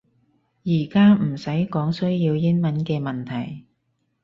[0.63, 3.67] 而家唔使講需要英文嘅問題